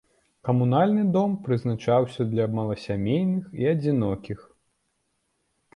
[0.47, 4.39] Камунальны дом прызначаўся для маласямейных і адзінокіх.